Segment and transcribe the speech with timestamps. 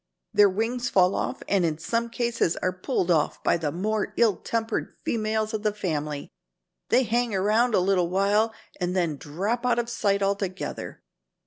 [0.33, 4.35] Their wings fall off and in some cases are pulled off by the more ill
[4.37, 6.27] tempered females of the family.
[6.89, 11.03] They hang around a little while and then drop out of sight altogether.